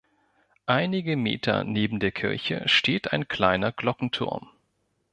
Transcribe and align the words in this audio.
Einige 0.65 1.15
Meter 1.15 1.63
neben 1.63 1.99
der 1.99 2.11
Kirche 2.11 2.63
steht 2.67 3.13
ein 3.13 3.27
kleiner 3.27 3.71
Glockenturm. 3.71 4.49